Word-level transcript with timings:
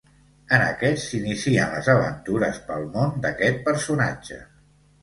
En 0.55 0.63
aquest 0.67 1.03
s'inicien 1.03 1.75
les 1.75 1.91
aventures 1.95 2.59
pel 2.71 2.89
món 2.97 3.17
d'aquest 3.27 3.65
personatge. 3.71 4.43